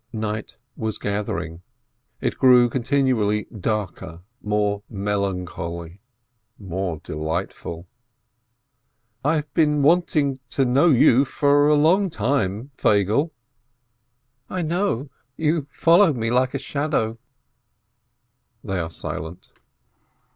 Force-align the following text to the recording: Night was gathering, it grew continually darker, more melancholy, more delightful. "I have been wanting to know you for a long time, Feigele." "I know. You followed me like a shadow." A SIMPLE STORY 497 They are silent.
Night 0.13 0.57
was 0.75 0.97
gathering, 0.97 1.61
it 2.21 2.39
grew 2.39 2.69
continually 2.71 3.45
darker, 3.55 4.23
more 4.41 4.81
melancholy, 4.89 6.01
more 6.57 6.99
delightful. 7.03 7.85
"I 9.23 9.35
have 9.35 9.53
been 9.53 9.83
wanting 9.83 10.39
to 10.49 10.65
know 10.65 10.89
you 10.89 11.23
for 11.23 11.67
a 11.67 11.75
long 11.75 12.09
time, 12.09 12.71
Feigele." 12.79 13.29
"I 14.49 14.63
know. 14.63 15.11
You 15.37 15.67
followed 15.69 16.15
me 16.15 16.31
like 16.31 16.55
a 16.55 16.57
shadow." 16.57 17.19
A 17.19 17.19
SIMPLE 18.63 18.65
STORY 18.65 18.73
497 18.73 18.73
They 18.73 18.79
are 18.79 18.89
silent. 18.89 19.51